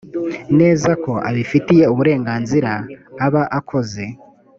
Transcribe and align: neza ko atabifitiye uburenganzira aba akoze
neza 0.59 0.91
ko 1.03 1.11
atabifitiye 1.27 1.85
uburenganzira 1.93 2.71
aba 3.25 3.43
akoze 3.59 4.03